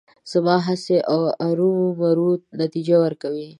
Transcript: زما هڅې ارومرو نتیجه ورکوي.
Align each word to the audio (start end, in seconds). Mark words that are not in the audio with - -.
زما 0.31 0.55
هڅې 0.67 0.97
ارومرو 1.47 2.29
نتیجه 2.61 2.95
ورکوي. 3.03 3.47